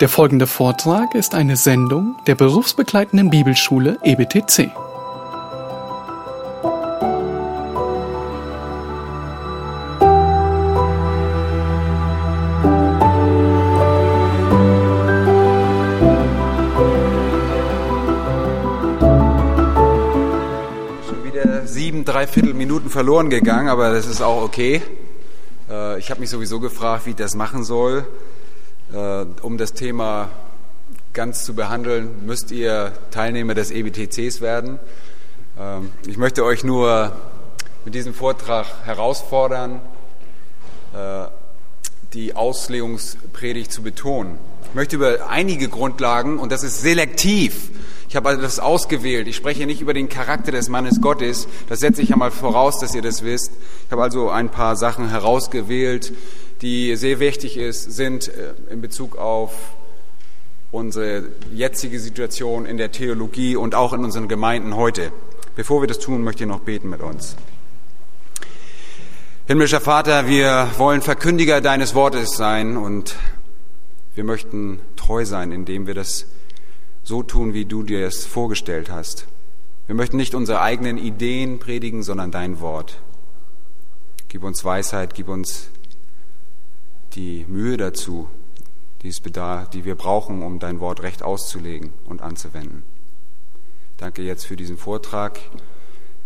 [0.00, 4.70] Der folgende Vortrag ist eine Sendung der berufsbegleitenden Bibelschule EBTC.
[21.08, 24.82] Schon wieder sieben, dreiviertel Minuten verloren gegangen, aber das ist auch okay.
[25.70, 28.06] Äh, Ich habe mich sowieso gefragt, wie ich das machen soll.
[28.92, 30.30] Äh, Um das Thema
[31.12, 34.78] ganz zu behandeln, müsst ihr Teilnehmer des EBTCs werden.
[35.58, 37.12] Ähm, Ich möchte euch nur
[37.84, 39.80] mit diesem Vortrag herausfordern,
[40.94, 41.26] äh,
[42.12, 44.38] die Auslegungspredigt zu betonen.
[44.68, 47.70] Ich möchte über einige Grundlagen, und das ist selektiv,
[48.08, 49.26] ich habe also das ausgewählt.
[49.26, 51.48] Ich spreche nicht über den Charakter des Mannes Gottes.
[51.68, 53.52] Das setze ich ja mal voraus, dass ihr das wisst.
[53.86, 56.12] Ich habe also ein paar Sachen herausgewählt,
[56.62, 59.52] die sehr wichtig ist, sind äh, in Bezug auf
[60.70, 65.12] unsere jetzige Situation in der Theologie und auch in unseren Gemeinden heute.
[65.54, 67.36] Bevor wir das tun, möchte ich noch beten mit uns.
[69.46, 73.16] Himmlischer Vater, wir wollen Verkündiger deines Wortes sein und
[74.14, 76.26] wir möchten treu sein, indem wir das
[77.06, 79.28] so tun, wie du dir es vorgestellt hast.
[79.86, 83.00] Wir möchten nicht unsere eigenen Ideen predigen, sondern dein Wort.
[84.28, 85.70] Gib uns Weisheit, gib uns
[87.12, 88.28] die Mühe dazu,
[89.02, 92.82] die, es bedarf, die wir brauchen, um dein Wort recht auszulegen und anzuwenden.
[93.98, 95.38] Danke jetzt für diesen Vortrag.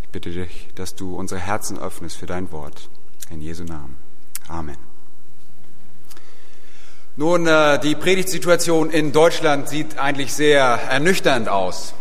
[0.03, 2.89] Ich bitte dich, dass du unsere Herzen öffnest für dein Wort.
[3.29, 3.97] In Jesu Namen.
[4.49, 4.90] Amen.
[7.21, 11.93] Nun, äh, die Predigtsituation in Deutschland sieht eigentlich sehr ernüchternd aus.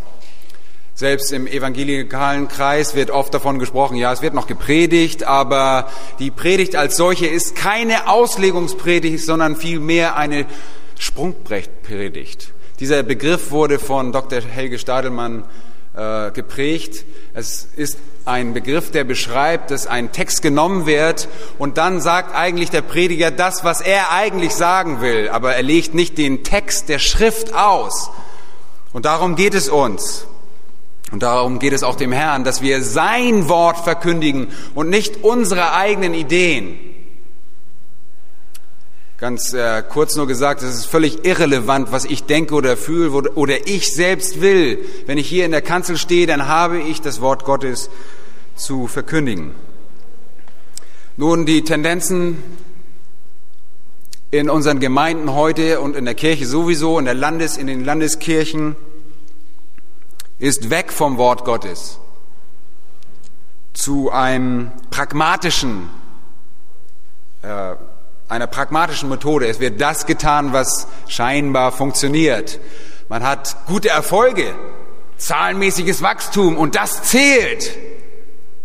[0.96, 5.90] Selbst im evangelikalen Kreis wird oft davon gesprochen, ja, es wird noch gepredigt, aber
[6.20, 10.46] die Predigt als solche ist keine Auslegungspredigt, sondern vielmehr eine
[10.98, 12.54] Sprungbrettpredigt.
[12.80, 14.40] Dieser Begriff wurde von Dr.
[14.40, 15.44] Helge Stadelmann
[16.00, 17.04] äh, geprägt.
[17.34, 21.28] Es ist ein Begriff, der beschreibt, dass ein Text genommen wird
[21.58, 25.94] und dann sagt eigentlich der Prediger das, was er eigentlich sagen will, aber er legt
[25.94, 28.10] nicht den Text der Schrift aus.
[28.94, 30.26] Und darum geht es uns.
[31.12, 35.74] Und darum geht es auch dem Herrn, dass wir sein Wort verkündigen und nicht unsere
[35.74, 36.89] eigenen Ideen.
[39.20, 43.68] Ganz äh, kurz nur gesagt, es ist völlig irrelevant, was ich denke oder fühle oder
[43.68, 44.80] ich selbst will.
[45.08, 47.90] Wenn ich hier in der Kanzel stehe, dann habe ich das Wort Gottes
[48.56, 49.52] zu verkündigen.
[51.18, 52.42] Nun, die Tendenzen
[54.32, 58.78] in unseren Gemeinden heute und in der Kirche sowieso, in der Landes, in den Landeskirchen,
[60.38, 62.00] ist weg vom Wort Gottes
[63.74, 65.90] zu einem pragmatischen,
[67.42, 67.76] äh,
[68.30, 69.48] einer pragmatischen Methode.
[69.48, 72.60] Es wird das getan, was scheinbar funktioniert.
[73.10, 74.56] Man hat gute Erfolge,
[75.18, 77.76] zahlenmäßiges Wachstum und das zählt.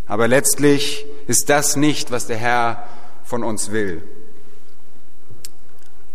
[0.07, 2.87] Aber letztlich ist das nicht, was der Herr
[3.25, 4.03] von uns will.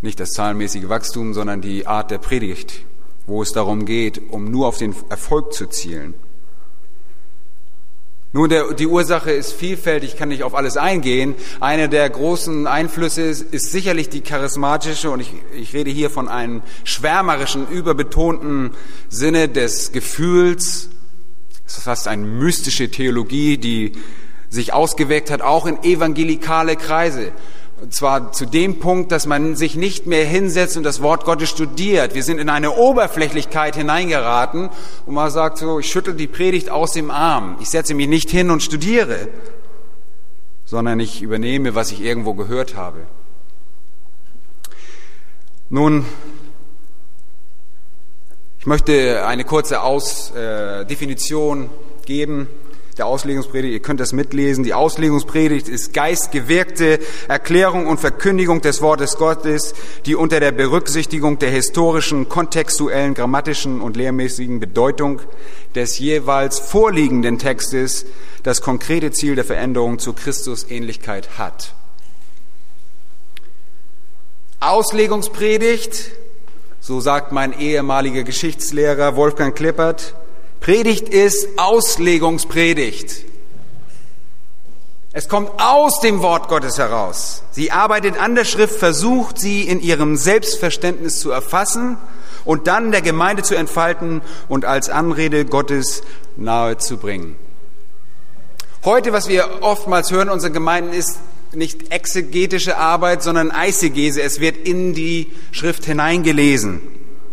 [0.02, 2.86] Nicht das zahlenmäßige Wachstum, sondern die Art der Predigt,
[3.26, 6.14] wo es darum geht, um nur auf den Erfolg zu zielen.
[8.32, 11.34] Nun, der, die Ursache ist vielfältig, kann nicht auf alles eingehen.
[11.60, 16.28] Einer der großen Einflüsse ist, ist sicherlich die charismatische, und ich, ich rede hier von
[16.28, 18.72] einem schwärmerischen, überbetonten
[19.10, 20.90] Sinne des Gefühls.
[21.66, 23.94] Es ist fast eine mystische Theologie, die
[24.50, 27.32] sich ausgewirkt hat, auch in evangelikale Kreise.
[27.82, 31.50] Und zwar zu dem Punkt, dass man sich nicht mehr hinsetzt und das Wort Gottes
[31.50, 32.14] studiert.
[32.14, 34.70] Wir sind in eine Oberflächlichkeit hineingeraten
[35.06, 37.58] und man sagt so, ich schüttel die Predigt aus dem Arm.
[37.62, 39.30] Ich setze mich nicht hin und studiere,
[40.66, 43.00] sondern ich übernehme, was ich irgendwo gehört habe.
[45.70, 46.04] Nun,
[48.60, 50.84] ich möchte eine kurze Aus, äh,
[52.06, 52.48] geben
[53.00, 53.74] der Auslegungspredigt.
[53.74, 54.66] Ihr könnt das mitlesen.
[54.66, 57.00] Die Auslegungspredigt ist geistgewirkte
[57.30, 59.74] Erklärung und Verkündigung des Wortes Gottes,
[60.06, 65.22] die unter der Berücksichtigung der historischen, kontextuellen, grammatischen und lehrmäßigen Bedeutung
[65.76, 68.06] des jeweils vorliegenden Textes
[68.44, 71.74] das konkrete Ziel der Veränderung zur Christusähnlichkeit hat.
[74.60, 76.12] Auslegungspredigt,
[76.82, 80.16] so sagt mein ehemaliger Geschichtslehrer Wolfgang Klippert,
[80.60, 83.26] Predigt ist Auslegungspredigt.
[85.12, 87.44] Es kommt aus dem Wort Gottes heraus.
[87.52, 91.98] Sie arbeitet an der Schrift, versucht sie in ihrem Selbstverständnis zu erfassen
[92.46, 96.04] und dann der Gemeinde zu entfalten und als Anrede Gottes
[96.38, 97.36] nahe zu bringen.
[98.86, 101.20] Heute, was wir oftmals hören in unseren Gemeinden, ist
[101.54, 104.22] nicht exegetische Arbeit, sondern Eisegese.
[104.22, 106.82] Es wird in die Schrift hineingelesen.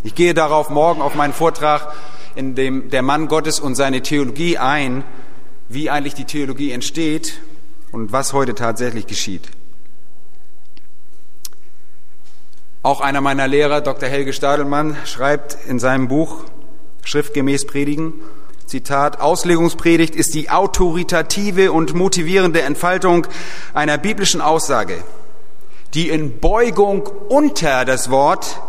[0.03, 1.93] Ich gehe darauf morgen auf meinen Vortrag,
[2.37, 5.03] in dem der Mann Gottes und seine Theologie ein,
[5.69, 7.39] wie eigentlich die Theologie entsteht
[7.91, 9.49] und was heute tatsächlich geschieht.
[12.83, 14.07] Auch einer meiner Lehrer, Dr.
[14.07, 16.43] Helge Stadelmann, schreibt in seinem Buch
[17.03, 18.13] Schriftgemäß Predigen,
[18.67, 23.25] Zitat, Auslegungspredigt ist die autoritative und motivierende Entfaltung
[23.73, 25.03] einer biblischen Aussage,
[25.93, 28.61] die in Beugung unter das Wort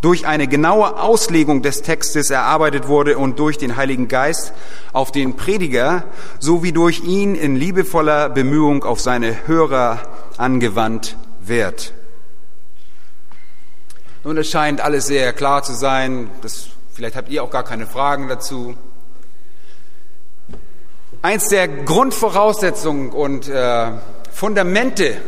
[0.00, 4.52] durch eine genaue Auslegung des Textes erarbeitet wurde und durch den Heiligen Geist
[4.92, 6.04] auf den Prediger
[6.38, 10.00] sowie durch ihn in liebevoller Bemühung auf seine Hörer
[10.36, 11.92] angewandt wird.
[14.24, 16.30] Nun, es scheint alles sehr klar zu sein.
[16.42, 18.74] Das, vielleicht habt ihr auch gar keine Fragen dazu.
[21.22, 23.92] Eins der Grundvoraussetzungen und äh,
[24.40, 25.18] Fundamente,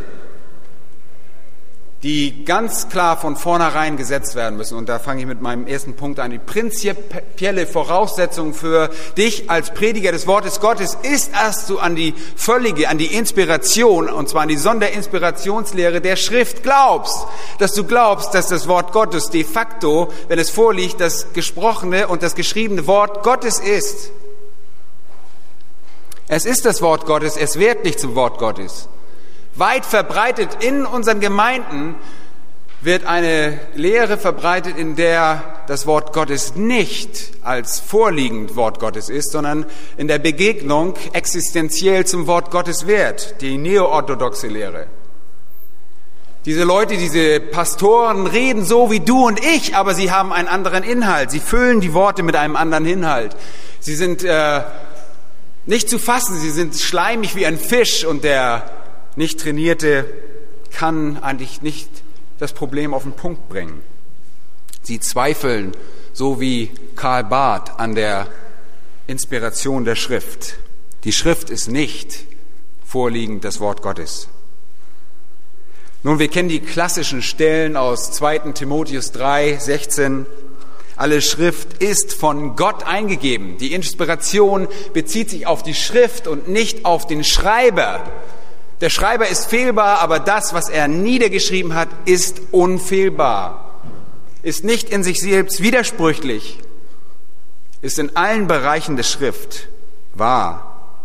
[2.03, 4.77] die ganz klar von vornherein gesetzt werden müssen.
[4.77, 6.33] Und da fange ich mit meinem ersten Punkt an.
[6.33, 12.13] Die prinzipielle Voraussetzung für dich als Prediger des Wortes Gottes ist, dass du an die
[12.35, 17.25] völlige, an die Inspiration, und zwar an die Sonderinspirationslehre der Schrift glaubst.
[17.59, 22.25] Dass du glaubst, dass das Wort Gottes de facto, wenn es vorliegt, das gesprochene und
[22.25, 24.11] das geschriebene Wort Gottes ist.
[26.27, 28.89] Es ist das Wort Gottes, es wird nicht zum Wort Gottes.
[29.55, 31.95] Weit verbreitet in unseren Gemeinden
[32.81, 39.31] wird eine Lehre verbreitet, in der das Wort Gottes nicht als vorliegend Wort Gottes ist,
[39.31, 39.67] sondern
[39.97, 44.87] in der Begegnung existenziell zum Wort Gottes wird, die neoorthodoxe Lehre.
[46.45, 50.83] Diese Leute, diese Pastoren reden so wie du und ich, aber sie haben einen anderen
[50.83, 51.31] Inhalt.
[51.31, 53.37] Sie füllen die Worte mit einem anderen Inhalt.
[53.79, 54.63] Sie sind äh,
[55.67, 58.65] nicht zu fassen, sie sind schleimig wie ein Fisch und der
[59.17, 60.07] nicht trainierte
[60.73, 61.89] kann eigentlich nicht
[62.39, 63.83] das Problem auf den Punkt bringen.
[64.83, 65.73] Sie zweifeln,
[66.13, 68.27] so wie Karl Barth, an der
[69.07, 70.57] Inspiration der Schrift.
[71.05, 72.25] Die Schrift ist nicht
[72.85, 74.29] vorliegend das Wort Gottes.
[76.05, 78.39] Nun, wir kennen die klassischen Stellen aus 2.
[78.53, 80.27] Timotheus 3, 16.
[80.97, 83.57] Alle Schrift ist von Gott eingegeben.
[83.59, 88.05] Die Inspiration bezieht sich auf die Schrift und nicht auf den Schreiber.
[88.83, 93.81] Der Schreiber ist fehlbar, aber das, was er niedergeschrieben hat, ist unfehlbar,
[94.43, 96.59] ist nicht in sich selbst widersprüchlich,
[97.81, 99.69] ist in allen Bereichen der Schrift
[100.15, 100.99] wahr.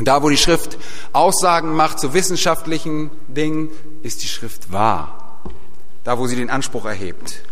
[0.00, 0.78] Da, wo die Schrift
[1.12, 3.70] Aussagen macht zu wissenschaftlichen Dingen,
[4.04, 5.40] ist die Schrift wahr.
[6.04, 7.42] Da, wo sie den Anspruch erhebt.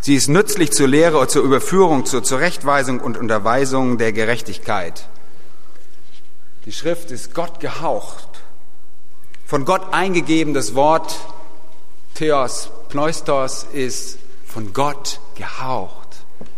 [0.00, 5.08] Sie ist nützlich zur Lehre zur Überführung, zur Zurechtweisung und Unterweisung der Gerechtigkeit.
[6.70, 8.28] Die Schrift ist Gott gehaucht,
[9.44, 10.54] von Gott eingegeben.
[10.54, 11.16] Das Wort
[12.14, 16.06] Theos, Pneustos ist von Gott gehaucht.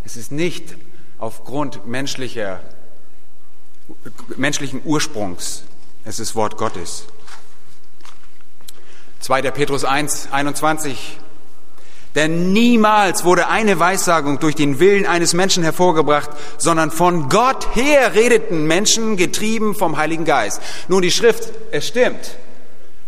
[0.05, 0.77] Es ist nicht
[1.17, 2.61] aufgrund menschlicher,
[4.37, 5.63] menschlichen Ursprungs.
[6.05, 7.07] Es ist Wort Gottes.
[9.21, 9.51] 2.
[9.51, 11.21] Petrus 1, 21
[12.15, 18.15] denn niemals wurde eine Weissagung durch den Willen eines Menschen hervorgebracht, sondern von Gott her
[18.15, 20.61] redeten Menschen, getrieben vom Heiligen Geist.
[20.89, 22.37] Nun, die Schrift, es stimmt,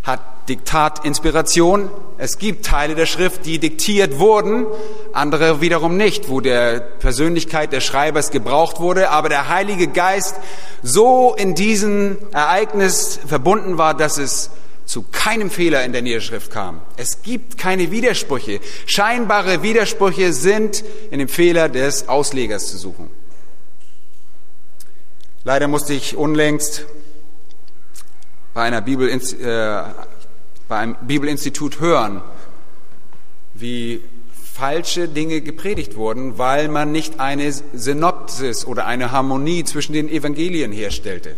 [0.03, 1.91] hat Diktat, Inspiration.
[2.19, 4.67] Es gibt Teile der Schrift, die diktiert wurden,
[5.15, 10.37] andere wiederum nicht, wo der Persönlichkeit des Schreibers gebraucht wurde, aber der Heilige Geist
[10.83, 14.51] so in diesem Ereignis verbunden war, dass es
[14.85, 16.81] zu keinem Fehler in der Niederschrift kam.
[16.97, 18.61] Es gibt keine Widersprüche.
[18.87, 23.11] Scheinbare Widersprüche sind in dem Fehler des Auslegers zu suchen.
[25.45, 26.87] Leider musste ich unlängst
[28.55, 29.83] bei, einer Bibel, äh,
[30.69, 32.23] bei einem Bibelinstitut hören,
[33.53, 34.01] wie
[34.55, 40.73] falsche Dinge gepredigt wurden, weil man nicht eine Synopsis oder eine Harmonie zwischen den Evangelien
[40.73, 41.37] herstellte.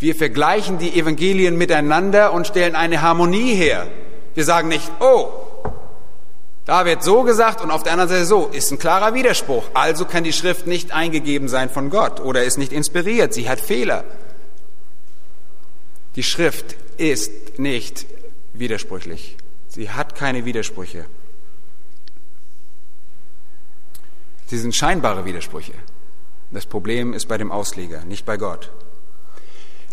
[0.00, 3.86] Wir vergleichen die Evangelien miteinander und stellen eine Harmonie her.
[4.34, 5.28] Wir sagen nicht, oh,
[6.64, 8.46] da wird so gesagt und auf der anderen Seite so.
[8.46, 9.64] Ist ein klarer Widerspruch.
[9.74, 13.34] Also kann die Schrift nicht eingegeben sein von Gott oder ist nicht inspiriert.
[13.34, 14.04] Sie hat Fehler.
[16.16, 18.06] Die Schrift ist nicht
[18.54, 19.36] widersprüchlich.
[19.68, 21.04] Sie hat keine Widersprüche.
[24.46, 25.72] Sie sind scheinbare Widersprüche.
[26.50, 28.70] Das Problem ist bei dem Ausleger, nicht bei Gott.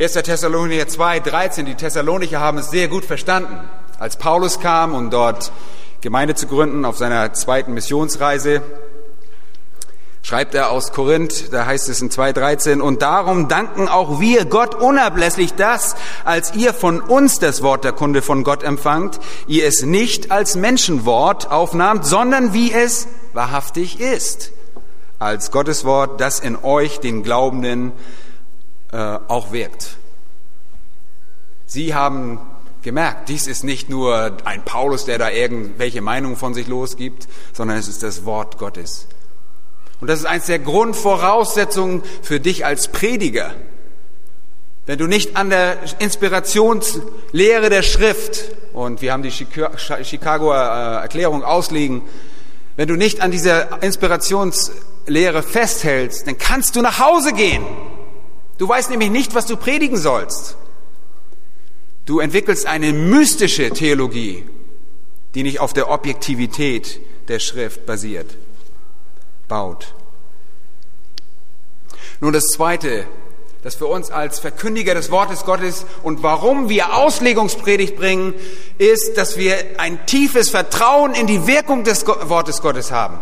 [0.01, 0.13] 1.
[0.13, 3.59] Thessalonicher 2, 13, die Thessalonicher haben es sehr gut verstanden.
[3.99, 5.51] Als Paulus kam, um dort
[6.01, 8.63] Gemeinde zu gründen auf seiner zweiten Missionsreise,
[10.23, 14.73] schreibt er aus Korinth, da heißt es in 2.13, und darum danken auch wir Gott
[14.73, 19.83] unablässlich, dass, als ihr von uns das Wort der Kunde von Gott empfangt, ihr es
[19.83, 24.51] nicht als Menschenwort aufnahmt, sondern wie es wahrhaftig ist,
[25.19, 27.91] als Gottes Wort, das in euch, den Glaubenden,
[28.91, 29.97] äh, auch wirkt.
[31.65, 32.39] Sie haben
[32.81, 37.77] gemerkt, dies ist nicht nur ein Paulus, der da irgendwelche Meinungen von sich losgibt, sondern
[37.77, 39.07] es ist das Wort Gottes.
[39.99, 43.53] Und das ist eines der Grundvoraussetzungen für dich als Prediger.
[44.87, 51.43] Wenn du nicht an der Inspirationslehre der Schrift, und wir haben die Chicagoer äh, Erklärung
[51.43, 52.01] auslegen,
[52.77, 57.63] wenn du nicht an dieser Inspirationslehre festhältst, dann kannst du nach Hause gehen.
[58.61, 60.55] Du weißt nämlich nicht, was du predigen sollst.
[62.05, 64.47] Du entwickelst eine mystische Theologie,
[65.33, 68.37] die nicht auf der Objektivität der Schrift basiert
[69.47, 69.95] baut.
[72.19, 73.07] Nun das Zweite,
[73.63, 78.35] das für uns als Verkündiger des Wortes Gottes und warum wir Auslegungspredigt bringen,
[78.77, 83.19] ist, dass wir ein tiefes Vertrauen in die Wirkung des Wortes Gottes haben.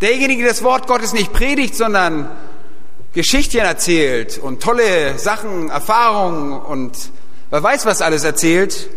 [0.00, 2.30] Derjenige, der das Wort Gottes nicht predigt, sondern
[3.14, 6.92] Geschichtchen erzählt und tolle Sachen, Erfahrungen und
[7.50, 8.90] wer weiß was alles erzählt,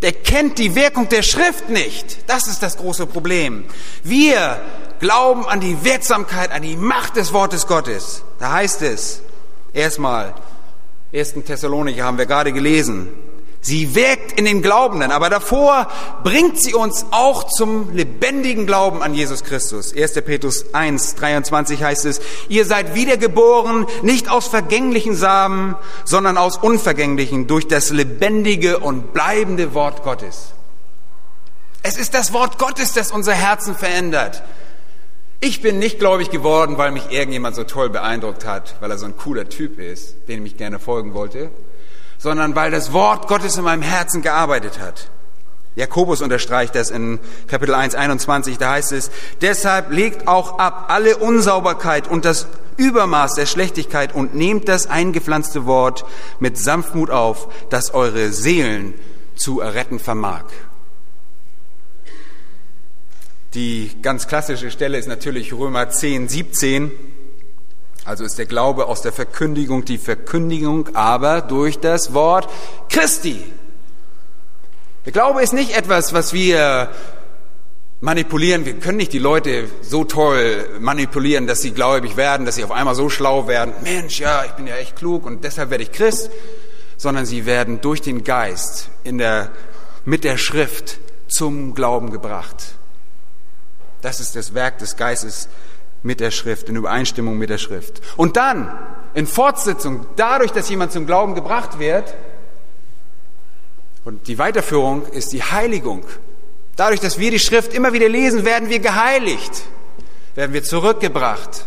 [0.00, 2.18] der kennt die Wirkung der Schrift nicht.
[2.28, 3.64] Das ist das große Problem.
[4.02, 4.58] Wir
[5.00, 8.22] glauben an die Wirksamkeit, an die Macht des Wortes Gottes.
[8.38, 9.20] Da heißt es,
[9.74, 10.34] erstmal,
[11.12, 11.34] 1.
[11.46, 13.08] Thessalonicher haben wir gerade gelesen,
[13.60, 15.88] sie wirkt in den Glaubenden, aber davor
[16.22, 19.94] bringt sie uns auch zum lebendigen Glauben an Jesus Christus.
[19.94, 20.12] 1.
[20.22, 27.46] Petrus 1, 23 heißt es, ihr seid wiedergeboren, nicht aus vergänglichen Samen, sondern aus unvergänglichen,
[27.46, 30.52] durch das lebendige und bleibende Wort Gottes.
[31.82, 34.42] Es ist das Wort Gottes, das unser Herzen verändert.
[35.40, 39.06] Ich bin nicht gläubig geworden, weil mich irgendjemand so toll beeindruckt hat, weil er so
[39.06, 41.50] ein cooler Typ ist, dem ich gerne folgen wollte,
[42.18, 45.10] sondern weil das Wort Gottes in meinem Herzen gearbeitet hat.
[45.76, 49.10] Jakobus unterstreicht das in Kapitel 1, 21, da heißt es,
[49.40, 55.66] deshalb legt auch ab alle Unsauberkeit und das Übermaß der Schlechtigkeit und nehmt das eingepflanzte
[55.66, 56.04] Wort
[56.40, 58.94] mit Sanftmut auf, das eure Seelen
[59.36, 60.44] zu erretten vermag.
[63.54, 66.92] Die ganz klassische Stelle ist natürlich Römer 10, 17.
[68.08, 72.48] Also ist der Glaube aus der Verkündigung die Verkündigung, aber durch das Wort
[72.88, 73.44] Christi.
[75.04, 76.88] Der Glaube ist nicht etwas, was wir
[78.00, 78.64] manipulieren.
[78.64, 82.70] Wir können nicht die Leute so toll manipulieren, dass sie gläubig werden, dass sie auf
[82.70, 83.74] einmal so schlau werden.
[83.82, 86.30] Mensch, ja, ich bin ja echt klug und deshalb werde ich Christ.
[86.96, 89.50] Sondern sie werden durch den Geist in der,
[90.06, 90.98] mit der Schrift
[91.28, 92.72] zum Glauben gebracht.
[94.00, 95.50] Das ist das Werk des Geistes
[96.02, 98.00] mit der Schrift, in Übereinstimmung mit der Schrift.
[98.16, 98.72] Und dann,
[99.14, 102.14] in Fortsetzung, dadurch, dass jemand zum Glauben gebracht wird,
[104.04, 106.02] und die Weiterführung ist die Heiligung.
[106.76, 109.64] Dadurch, dass wir die Schrift immer wieder lesen, werden wir geheiligt,
[110.34, 111.66] werden wir zurückgebracht.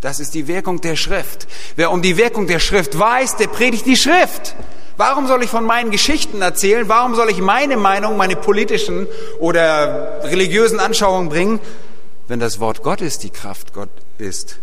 [0.00, 1.46] Das ist die Wirkung der Schrift.
[1.76, 4.56] Wer um die Wirkung der Schrift weiß, der predigt die Schrift.
[4.96, 6.88] Warum soll ich von meinen Geschichten erzählen?
[6.88, 9.06] Warum soll ich meine Meinung, meine politischen
[9.38, 11.60] oder religiösen Anschauungen bringen,
[12.28, 14.58] wenn das Wort Gottes die Kraft Gott ist?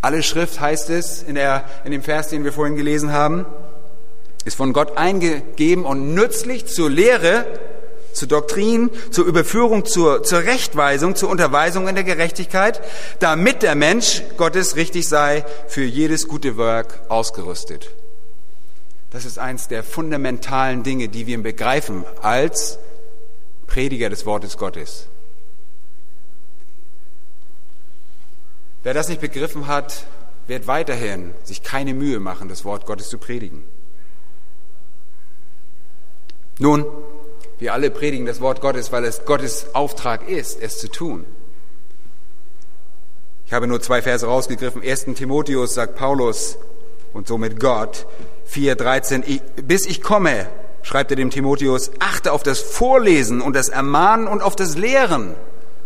[0.00, 3.44] Alle Schrift heißt es in, der, in dem Vers, den wir vorhin gelesen haben,
[4.44, 7.44] ist von Gott eingegeben und nützlich zur Lehre,
[8.14, 12.80] zur Doktrin, zur Überführung, zur, zur Rechtweisung, zur Unterweisung in der Gerechtigkeit,
[13.18, 17.90] damit der Mensch Gottes richtig sei, für jedes gute Werk ausgerüstet.
[19.10, 22.78] Das ist eins der fundamentalen Dinge, die wir begreifen als
[23.66, 25.08] Prediger des Wortes Gottes.
[28.82, 30.06] Wer das nicht begriffen hat,
[30.46, 33.62] wird weiterhin sich keine Mühe machen, das Wort Gottes zu predigen.
[36.58, 36.86] Nun,
[37.58, 41.24] wir alle predigen das Wort Gottes, weil es Gottes Auftrag ist, es zu tun.
[43.46, 44.82] Ich habe nur zwei Verse rausgegriffen.
[44.82, 45.06] 1.
[45.16, 46.56] Timotheus sagt Paulus
[47.12, 48.06] und somit Gott,
[48.52, 50.48] 4,13, bis ich komme,
[50.82, 55.34] schreibt er dem Timotheus, achte auf das Vorlesen und das Ermahnen und auf das Lehren.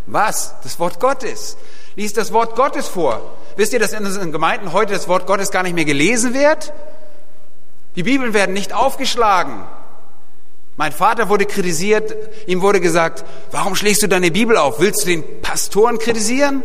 [0.06, 0.54] Was?
[0.62, 1.56] Das Wort Gottes.
[1.96, 3.20] Lies das Wort Gottes vor.
[3.56, 6.72] Wisst ihr, dass in unseren Gemeinden heute das Wort Gottes gar nicht mehr gelesen wird?
[7.96, 9.64] Die Bibeln werden nicht aufgeschlagen.
[10.76, 12.14] Mein Vater wurde kritisiert,
[12.48, 14.80] ihm wurde gesagt, warum schlägst du deine Bibel auf?
[14.80, 16.64] Willst du den Pastoren kritisieren?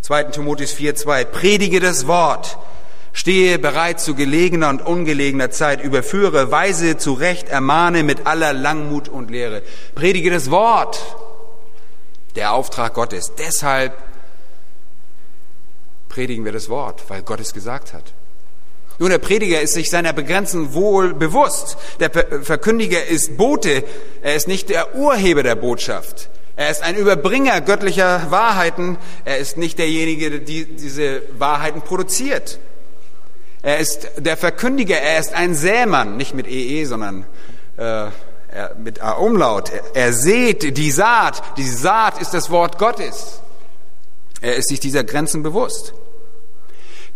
[0.00, 0.24] 2.
[0.24, 2.58] Timotheus 4,2 Predige das Wort,
[3.12, 9.30] Stehe bereit zu gelegener und ungelegener Zeit, überführe, weise zurecht, ermahne mit aller Langmut und
[9.30, 9.62] Lehre.
[9.94, 11.00] Predige das Wort.
[12.36, 13.32] Der Auftrag Gottes.
[13.36, 13.92] Deshalb
[16.08, 18.12] predigen wir das Wort, weil Gott es gesagt hat.
[18.98, 21.76] Nun, der Prediger ist sich seiner Begrenzen wohl bewusst.
[22.00, 23.84] Der Verkündiger ist Bote,
[24.22, 26.30] er ist nicht der Urheber der Botschaft.
[26.56, 28.98] Er ist ein Überbringer göttlicher Wahrheiten.
[29.24, 32.58] Er ist nicht derjenige, der diese Wahrheiten produziert.
[33.62, 37.26] Er ist der Verkündiger, er ist ein Sämann, nicht mit EE, sondern
[37.76, 38.06] äh,
[38.78, 39.70] mit A-Umlaut.
[39.94, 41.42] Er sät die Saat.
[41.56, 43.40] Die Saat ist das Wort Gottes.
[44.40, 45.94] Er ist sich dieser Grenzen bewusst.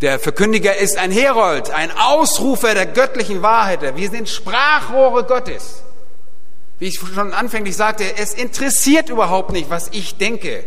[0.01, 3.97] Der Verkündiger ist ein Herold, ein Ausrufer der göttlichen Wahrheit.
[3.97, 5.83] Wir sind Sprachrohre Gottes.
[6.81, 10.65] Wie ich schon anfänglich sagte, es interessiert überhaupt nicht, was ich denke.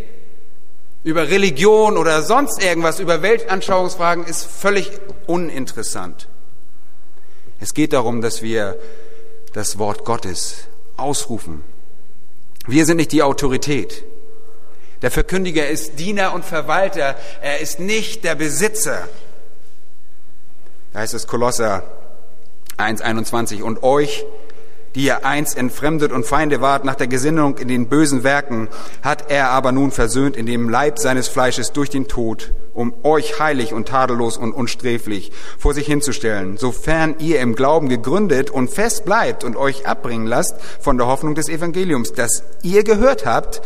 [1.03, 4.89] Über Religion oder sonst irgendwas, über Weltanschauungsfragen ist völlig
[5.27, 6.29] uninteressant.
[7.59, 8.79] Es geht darum, dass wir
[9.55, 11.63] das Wort Gottes ausrufen.
[12.67, 14.03] Wir sind nicht die Autorität.
[15.01, 17.15] Der Verkündiger ist Diener und Verwalter.
[17.41, 19.07] Er ist nicht der Besitzer.
[20.91, 21.83] Da heißt es Kolosser
[22.77, 24.25] 1,21 und euch,
[24.95, 28.69] die ihr einst entfremdet und Feinde wart nach der Gesinnung in den bösen Werken,
[29.01, 33.39] hat er aber nun versöhnt in dem Leib seines Fleisches durch den Tod, um euch
[33.39, 39.03] heilig und tadellos und unsträflich vor sich hinzustellen, sofern ihr im Glauben gegründet und fest
[39.05, 43.61] bleibt und euch abbringen lasst von der Hoffnung des Evangeliums, das ihr gehört habt,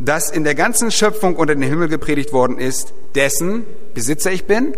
[0.00, 4.76] das in der ganzen Schöpfung unter den Himmel gepredigt worden ist, dessen Besitzer ich bin?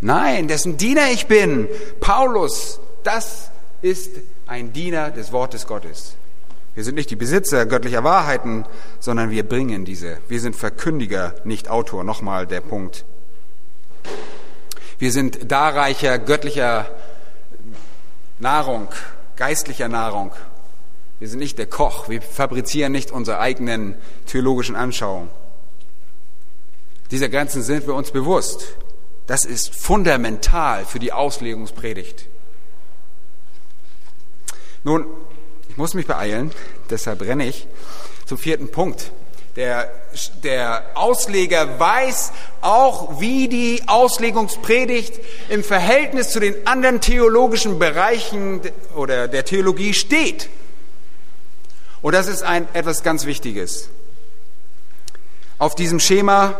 [0.00, 1.68] Nein, dessen Diener ich bin.
[2.00, 4.10] Paulus, das ist
[4.54, 6.14] ein Diener des Wortes Gottes.
[6.76, 8.64] Wir sind nicht die Besitzer göttlicher Wahrheiten,
[9.00, 10.18] sondern wir bringen diese.
[10.28, 12.04] Wir sind Verkündiger, nicht Autor.
[12.04, 13.04] Nochmal der Punkt.
[15.00, 16.88] Wir sind Darreicher göttlicher
[18.38, 18.86] Nahrung,
[19.34, 20.30] geistlicher Nahrung.
[21.18, 22.08] Wir sind nicht der Koch.
[22.08, 23.96] Wir fabrizieren nicht unsere eigenen
[24.26, 25.30] theologischen Anschauungen.
[27.10, 28.76] Dieser Grenzen sind wir uns bewusst.
[29.26, 32.28] Das ist fundamental für die Auslegungspredigt.
[34.84, 35.06] Nun,
[35.70, 36.52] ich muss mich beeilen,
[36.90, 37.66] deshalb renne ich
[38.26, 39.12] zum vierten Punkt.
[39.56, 39.90] Der,
[40.42, 48.60] der Ausleger weiß auch, wie die Auslegungspredigt im Verhältnis zu den anderen theologischen Bereichen
[48.94, 50.50] oder der Theologie steht.
[52.02, 53.88] Und das ist ein, etwas ganz Wichtiges.
[55.58, 56.56] Auf diesem Schema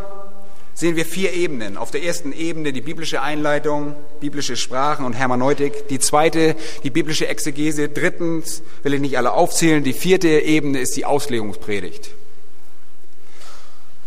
[0.75, 1.77] sehen wir vier Ebenen.
[1.77, 5.89] Auf der ersten Ebene die biblische Einleitung, biblische Sprachen und Hermeneutik.
[5.89, 7.89] Die zweite, die biblische Exegese.
[7.89, 12.11] Drittens, will ich nicht alle aufzählen, die vierte Ebene ist die Auslegungspredigt.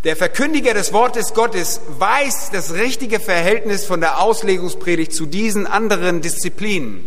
[0.04, 6.22] Der Verkündiger des Wortes Gottes weiß das richtige Verhältnis von der Auslegungspredigt zu diesen anderen
[6.22, 7.06] Disziplinen.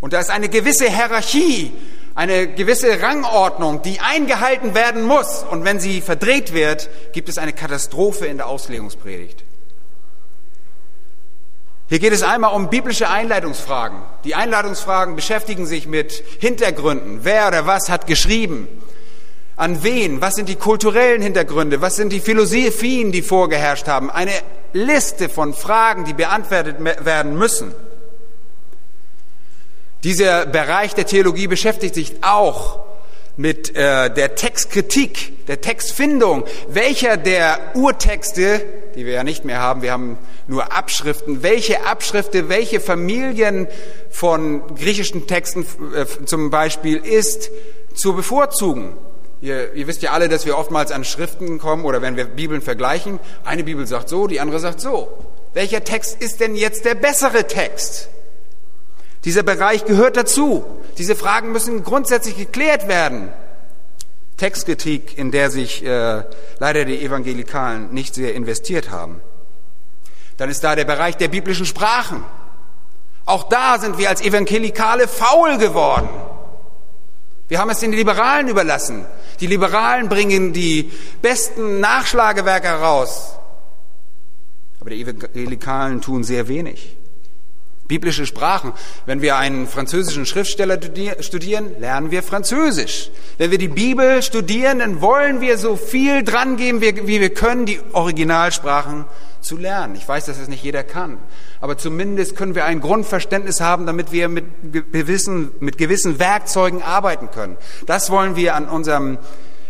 [0.00, 1.72] Und da ist eine gewisse Hierarchie
[2.14, 5.44] eine gewisse Rangordnung, die eingehalten werden muss.
[5.50, 9.44] Und wenn sie verdreht wird, gibt es eine Katastrophe in der Auslegungspredigt.
[11.88, 13.98] Hier geht es einmal um biblische Einleitungsfragen.
[14.24, 17.20] Die Einleitungsfragen beschäftigen sich mit Hintergründen.
[17.22, 18.68] Wer oder was hat geschrieben?
[19.56, 20.20] An wen?
[20.20, 21.80] Was sind die kulturellen Hintergründe?
[21.80, 24.10] Was sind die Philosophien, die vorgeherrscht haben?
[24.10, 24.32] Eine
[24.72, 27.72] Liste von Fragen, die beantwortet werden müssen.
[30.04, 32.80] Dieser Bereich der Theologie beschäftigt sich auch
[33.38, 36.44] mit äh, der Textkritik, der Textfindung.
[36.68, 38.60] Welcher der Urtexte,
[38.94, 43.66] die wir ja nicht mehr haben, wir haben nur Abschriften, welche Abschriften, welche Familien
[44.10, 47.50] von griechischen Texten äh, zum Beispiel ist
[47.94, 48.92] zu bevorzugen.
[49.40, 52.60] Ihr, ihr wisst ja alle, dass wir oftmals an Schriften kommen oder wenn wir Bibeln
[52.60, 55.08] vergleichen, eine Bibel sagt so, die andere sagt so.
[55.54, 58.10] Welcher Text ist denn jetzt der bessere Text?
[59.24, 60.64] Dieser Bereich gehört dazu.
[60.98, 63.32] Diese Fragen müssen grundsätzlich geklärt werden.
[64.36, 66.24] Textkritik, in der sich äh,
[66.58, 69.20] leider die Evangelikalen nicht sehr investiert haben.
[70.36, 72.24] Dann ist da der Bereich der biblischen Sprachen.
[73.26, 76.08] Auch da sind wir als Evangelikale faul geworden.
[77.48, 79.06] Wir haben es den Liberalen überlassen.
[79.40, 80.90] Die Liberalen bringen die
[81.22, 83.38] besten Nachschlagewerke heraus.
[84.80, 86.96] Aber die Evangelikalen tun sehr wenig.
[87.86, 88.72] Biblische Sprachen.
[89.04, 90.78] Wenn wir einen französischen Schriftsteller
[91.20, 93.10] studieren, lernen wir Französisch.
[93.36, 97.66] Wenn wir die Bibel studieren, dann wollen wir so viel dran geben, wie wir können,
[97.66, 99.04] die Originalsprachen
[99.42, 99.94] zu lernen.
[99.96, 101.18] Ich weiß, dass das nicht jeder kann.
[101.60, 104.46] Aber zumindest können wir ein Grundverständnis haben, damit wir mit
[104.90, 107.58] gewissen, mit gewissen Werkzeugen arbeiten können.
[107.86, 109.18] Das wollen wir an unserem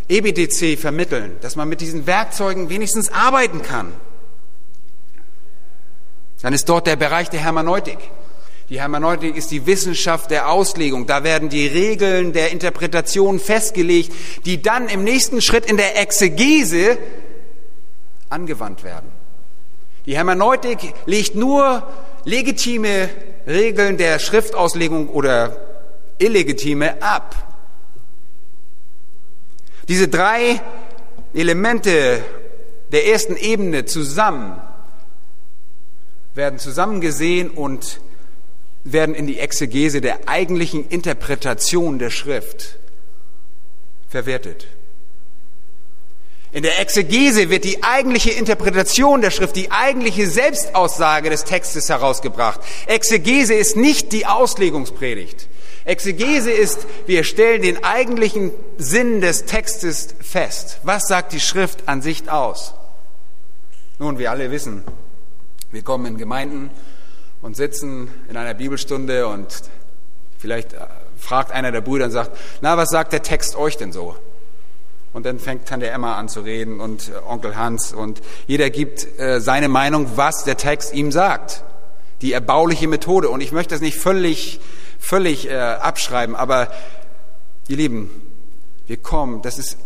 [0.09, 3.93] EBTC vermitteln, dass man mit diesen Werkzeugen wenigstens arbeiten kann.
[6.45, 7.97] Dann ist dort der Bereich der Hermeneutik.
[8.69, 11.07] Die Hermeneutik ist die Wissenschaft der Auslegung.
[11.07, 14.13] Da werden die Regeln der Interpretation festgelegt,
[14.45, 16.99] die dann im nächsten Schritt in der Exegese
[18.29, 19.11] angewandt werden.
[20.05, 21.83] Die Hermeneutik legt nur
[22.25, 23.09] legitime
[23.47, 25.57] Regeln der Schriftauslegung oder
[26.19, 27.35] illegitime ab.
[29.89, 30.61] Diese drei
[31.33, 32.23] Elemente
[32.93, 34.61] der ersten Ebene zusammen
[36.35, 38.01] werden zusammengesehen und
[38.85, 42.79] werden in die Exegese der eigentlichen Interpretation der Schrift
[44.09, 44.67] verwertet.
[46.53, 52.61] In der Exegese wird die eigentliche Interpretation der Schrift, die eigentliche Selbstaussage des Textes herausgebracht.
[52.87, 55.49] Exegese ist nicht die Auslegungspredigt.
[55.85, 60.79] Exegese ist, wir stellen den eigentlichen Sinn des Textes fest.
[60.85, 62.75] Was sagt die Schrift an sich aus?
[63.99, 64.85] Nun, wir alle wissen,
[65.75, 66.71] wir kommen in Gemeinden
[67.43, 69.49] und sitzen in einer Bibelstunde und
[70.39, 70.87] vielleicht äh,
[71.19, 74.17] fragt einer der Brüder und sagt, na, was sagt der Text euch denn so?
[75.13, 79.19] Und dann fängt Tante Emma an zu reden und äh, Onkel Hans und jeder gibt
[79.19, 81.65] äh, seine Meinung, was der Text ihm sagt.
[82.23, 83.29] Die erbauliche Methode.
[83.29, 84.61] Und ich möchte das nicht völlig,
[85.01, 86.69] völlig abschreiben, aber
[87.69, 88.09] ihr Lieben,
[88.87, 89.77] wir kommen, das ist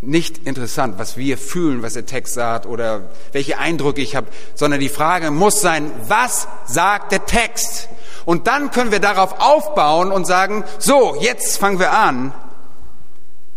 [0.00, 4.80] nicht interessant, was wir fühlen, was der Text sagt oder welche Eindrücke ich habe, sondern
[4.80, 7.88] die Frage muss sein, was sagt der Text?
[8.24, 12.32] Und dann können wir darauf aufbauen und sagen, so, jetzt fangen wir an,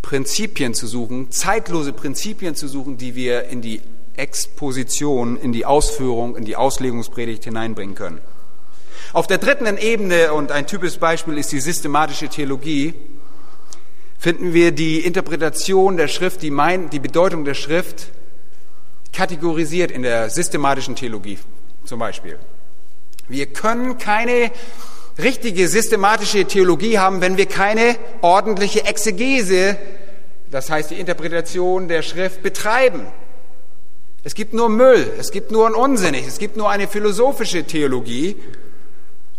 [0.02, 3.82] Prinzipien zu suchen, zeitlose Prinzipien zu suchen, die wir in die
[4.16, 8.20] Exposition, in die Ausführung, in die Auslegungspredigt hineinbringen können.
[9.14, 12.94] Auf der dritten Ebene, und ein typisches Beispiel ist die systematische Theologie,
[14.22, 18.10] finden wir die Interpretation der Schrift, die, mein, die Bedeutung der Schrift
[19.12, 21.40] kategorisiert in der systematischen Theologie
[21.86, 22.38] zum Beispiel.
[23.28, 24.52] Wir können keine
[25.18, 29.76] richtige systematische Theologie haben, wenn wir keine ordentliche Exegese,
[30.52, 33.08] das heißt die Interpretation der Schrift, betreiben.
[34.24, 38.36] Es gibt nur Müll, es gibt nur ein Unsinnig, es gibt nur eine philosophische Theologie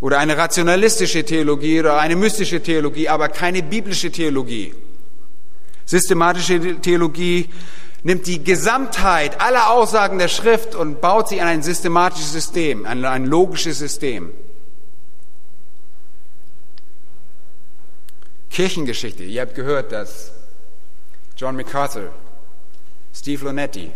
[0.03, 4.75] oder eine rationalistische Theologie oder eine mystische Theologie, aber keine biblische Theologie.
[5.87, 7.49] Systematische Theologie
[8.03, 13.05] nimmt die Gesamtheit aller Aussagen der Schrift und baut sie in ein systematisches System, ein,
[13.05, 14.33] ein logisches System.
[18.51, 19.23] Kirchengeschichte.
[19.23, 20.33] Ihr habt gehört, dass
[21.37, 22.11] John MacArthur,
[23.15, 23.93] Steve Lonetti,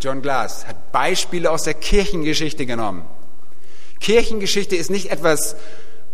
[0.00, 3.04] John Glass hat Beispiele aus der Kirchengeschichte genommen
[4.00, 5.56] Kirchengeschichte ist nicht etwas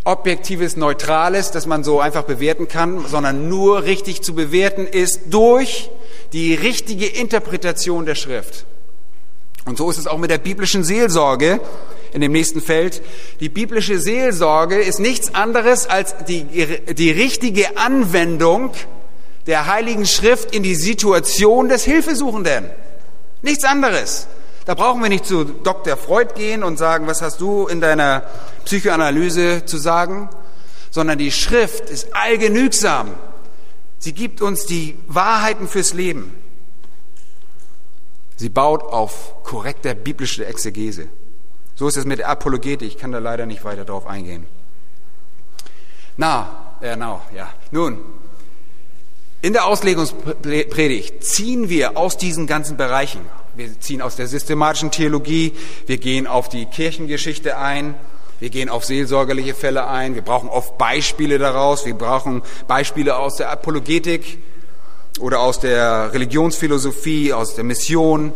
[0.05, 5.91] Objektives, Neutrales, das man so einfach bewerten kann, sondern nur richtig zu bewerten ist durch
[6.33, 8.67] die richtige Interpretation der Schrift.
[9.65, 11.61] Und so ist es auch mit der biblischen Seelsorge
[12.13, 13.03] in dem nächsten Feld.
[13.41, 18.71] Die biblische Seelsorge ist nichts anderes als die, die richtige Anwendung
[19.49, 22.67] der Heiligen Schrift in die Situation des Hilfesuchenden.
[23.43, 24.29] Nichts anderes.
[24.67, 25.97] Da brauchen wir nicht zu Dr.
[25.97, 28.25] Freud gehen und sagen, was hast du in deiner
[28.65, 30.29] Psychoanalyse zu sagen,
[30.91, 33.15] sondern die Schrift ist allgenügsam.
[33.99, 36.35] Sie gibt uns die Wahrheiten fürs Leben.
[38.35, 41.07] Sie baut auf korrekter biblischer Exegese.
[41.77, 42.89] So ist es mit der Apologetik.
[42.89, 44.47] Ich kann da leider nicht weiter drauf eingehen.
[46.17, 47.49] Na, äh, now, ja.
[47.71, 48.01] Nun,
[49.43, 53.21] in der Auslegungspredigt ziehen wir aus diesen ganzen Bereichen
[53.57, 55.53] wir ziehen aus der systematischen Theologie,
[55.87, 57.95] wir gehen auf die Kirchengeschichte ein,
[58.39, 63.37] wir gehen auf seelsorgerliche Fälle ein, wir brauchen oft Beispiele daraus, wir brauchen Beispiele aus
[63.37, 64.39] der Apologetik
[65.21, 68.33] oder aus der Religionsphilosophie, aus der Mission.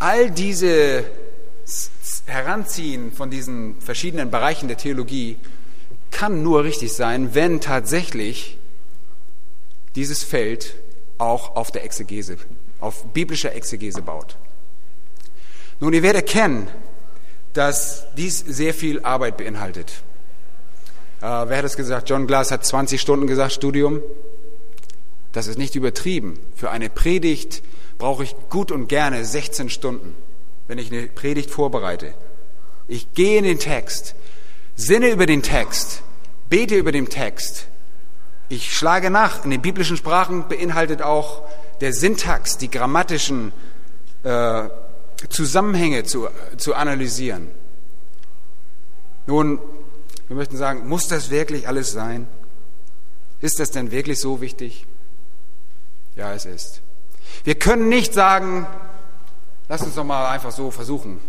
[0.00, 1.04] All diese
[2.26, 5.36] Heranziehen von diesen verschiedenen Bereichen der Theologie
[6.10, 8.58] kann nur richtig sein, wenn tatsächlich
[9.94, 10.74] dieses Feld
[11.18, 12.36] auch auf der Exegese
[12.80, 14.36] auf biblischer Exegese baut.
[15.80, 16.68] Nun, ihr werdet erkennen,
[17.52, 20.02] dass dies sehr viel Arbeit beinhaltet.
[21.20, 22.08] Äh, wer hat es gesagt?
[22.08, 24.00] John Glass hat 20 Stunden gesagt, Studium.
[25.32, 26.38] Das ist nicht übertrieben.
[26.56, 27.62] Für eine Predigt
[27.98, 30.14] brauche ich gut und gerne 16 Stunden,
[30.66, 32.14] wenn ich eine Predigt vorbereite.
[32.88, 34.14] Ich gehe in den Text,
[34.74, 36.02] sinne über den Text,
[36.48, 37.66] bete über den Text.
[38.48, 39.44] Ich schlage nach.
[39.44, 41.42] In den biblischen Sprachen beinhaltet auch
[41.80, 43.52] der Syntax, die grammatischen
[44.22, 44.68] äh,
[45.28, 47.48] Zusammenhänge zu, zu analysieren.
[49.26, 49.58] Nun,
[50.28, 52.26] wir möchten sagen, muss das wirklich alles sein?
[53.40, 54.86] Ist das denn wirklich so wichtig?
[56.16, 56.82] Ja, es ist.
[57.44, 58.66] Wir können nicht sagen,
[59.68, 61.20] lass uns doch mal einfach so versuchen.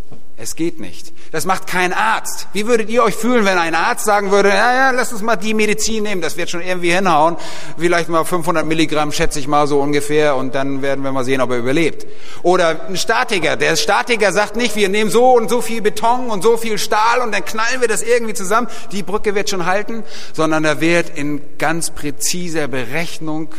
[0.41, 1.13] Es geht nicht.
[1.32, 2.47] Das macht kein Arzt.
[2.51, 5.36] Wie würdet ihr euch fühlen, wenn ein Arzt sagen würde, ja, ja, lass uns mal
[5.36, 7.38] die Medizin nehmen, das wird schon irgendwie hinhauen.
[7.77, 11.41] Vielleicht mal 500 Milligramm, schätze ich mal so ungefähr, und dann werden wir mal sehen,
[11.41, 12.08] ob er überlebt.
[12.41, 13.56] Oder ein Statiker.
[13.56, 17.19] Der Statiker sagt nicht, wir nehmen so und so viel Beton und so viel Stahl
[17.21, 18.67] und dann knallen wir das irgendwie zusammen.
[18.91, 23.54] Die Brücke wird schon halten, sondern da wird in ganz präziser Berechnung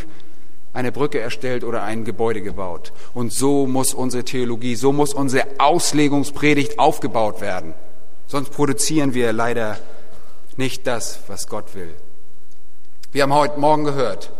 [0.73, 2.91] eine Brücke erstellt oder ein Gebäude gebaut.
[3.13, 7.75] Und so muss unsere Theologie, so muss unsere Auslegungspredigt aufgebaut werden.
[8.27, 9.77] Sonst produzieren wir leider
[10.57, 11.93] nicht das, was Gott will.
[13.11, 14.31] Wir haben heute Morgen gehört,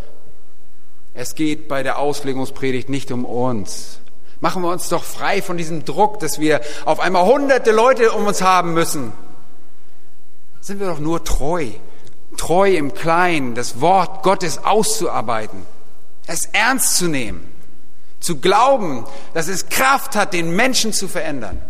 [1.14, 4.00] es geht bei der Auslegungspredigt nicht um uns.
[4.42, 8.26] Machen wir uns doch frei von diesem Druck, dass wir auf einmal hunderte Leute um
[8.26, 9.14] uns haben müssen.
[10.60, 11.68] Sind wir doch nur treu,
[12.36, 15.64] treu im Kleinen, das Wort Gottes auszuarbeiten
[16.28, 17.46] es ernst zu nehmen,
[18.20, 21.62] zu glauben, dass es Kraft hat, den Menschen zu verändern.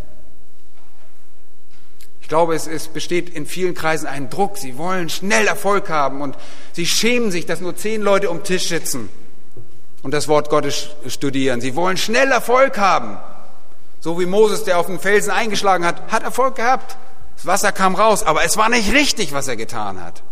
[2.22, 4.58] Ich glaube, es, es, besteht in vielen Kreisen ein Druck.
[4.58, 6.38] Sie wollen schnell Erfolg haben und
[6.72, 9.10] sie schämen sich, dass nur zehn Leute um Tisch sitzen
[10.04, 11.60] und das Wort Gottes studieren.
[11.60, 13.18] Sie wollen schnell Erfolg haben.
[14.00, 16.98] So wie Moses, der auf den Felsen eingeschlagen hat, hat Erfolg gehabt.
[17.36, 20.24] Das Wasser kam raus, aber es war nicht richtig, was er getan hat.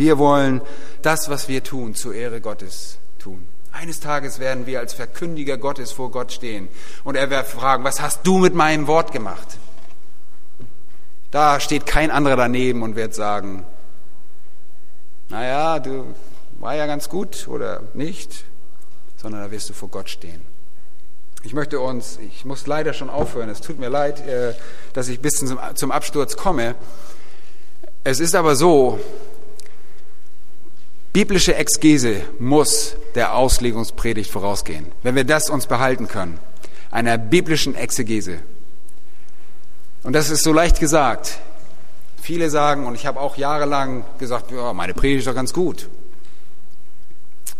[0.00, 0.62] Wir wollen
[1.02, 3.46] das, was wir tun, zur Ehre Gottes tun.
[3.70, 6.68] Eines Tages werden wir als Verkündiger Gottes vor Gott stehen
[7.04, 9.58] und er wird fragen, was hast du mit meinem Wort gemacht?
[11.30, 13.66] Da steht kein anderer daneben und wird sagen,
[15.28, 16.14] naja, du
[16.60, 18.46] war ja ganz gut oder nicht,
[19.18, 20.40] sondern da wirst du vor Gott stehen.
[21.42, 24.54] Ich möchte uns, ich muss leider schon aufhören, es tut mir leid, äh,
[24.94, 26.74] dass ich bis zum Absturz komme.
[28.02, 28.98] Es ist aber so,
[31.12, 34.86] Biblische Exegese muss der Auslegungspredigt vorausgehen.
[35.02, 36.38] Wenn wir das uns behalten können,
[36.92, 38.38] einer biblischen Exegese.
[40.04, 41.40] Und das ist so leicht gesagt.
[42.22, 45.88] Viele sagen, und ich habe auch jahrelang gesagt, ja, meine Predigt ist doch ganz gut.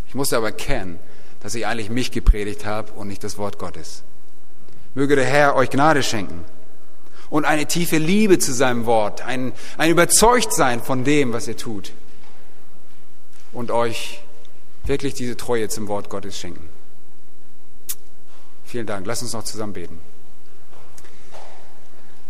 [0.06, 1.00] Ich musste aber erkennen,
[1.40, 4.04] dass ich eigentlich mich gepredigt habe und nicht das Wort Gottes.
[4.94, 6.44] Möge der Herr euch Gnade schenken
[7.30, 11.92] und eine tiefe Liebe zu seinem Wort, ein, ein Überzeugtsein von dem, was ihr tut
[13.52, 14.22] und euch
[14.84, 16.68] wirklich diese Treue zum Wort Gottes schenken.
[18.64, 19.06] Vielen Dank.
[19.06, 19.98] Lass uns noch zusammen beten.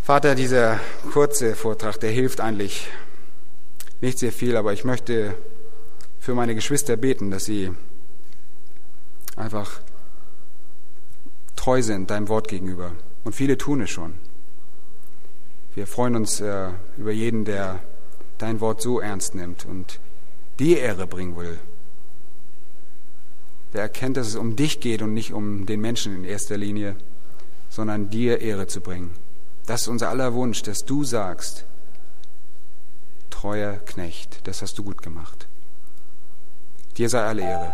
[0.02, 0.80] Vater, dieser
[1.12, 2.88] kurze Vortrag, der hilft eigentlich
[4.00, 5.34] nicht sehr viel, aber ich möchte
[6.18, 7.70] für meine Geschwister beten, dass sie
[9.36, 9.80] einfach
[11.56, 12.92] treu sind deinem Wort gegenüber.
[13.24, 14.14] Und viele tun es schon.
[15.74, 17.80] Wir freuen uns äh, über jeden, der
[18.38, 20.00] dein Wort so ernst nimmt und
[20.60, 21.58] die Ehre bringen will,
[23.72, 26.96] der erkennt, dass es um dich geht und nicht um den Menschen in erster Linie,
[27.70, 29.10] sondern dir Ehre zu bringen.
[29.66, 31.64] Das ist unser aller Wunsch, dass du sagst,
[33.30, 35.46] treuer Knecht, das hast du gut gemacht.
[36.96, 37.72] Dir sei alle Ehre.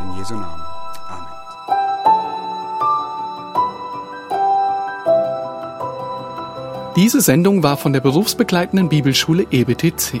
[0.00, 0.62] In Jesu Namen.
[1.08, 1.28] Amen.
[6.96, 10.20] Diese Sendung war von der berufsbegleitenden Bibelschule EBTC.